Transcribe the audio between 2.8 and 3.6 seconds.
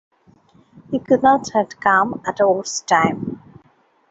time.